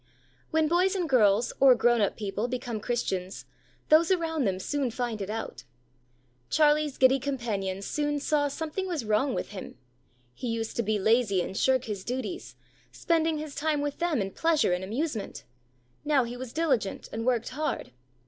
[0.49, 3.45] When boys and girls or grown up people become Christians,
[3.89, 5.63] those around them soon find it out.
[6.49, 9.77] Charlie's giddy companions soon saw something was wrong with him.
[10.33, 12.55] He used to be lazy and shirk his studies,
[12.91, 15.43] spending his time with them in pleasure and amusement,
[16.03, 17.91] now he was diligent and worked hard.